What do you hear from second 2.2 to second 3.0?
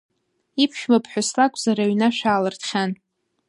аалыртхьан.